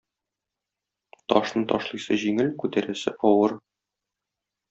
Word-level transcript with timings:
Ташны 1.33 1.63
ташлыйсы 1.73 2.17
җиңел, 2.23 2.51
күтәрәсе 2.65 3.15
авыр. 3.31 3.57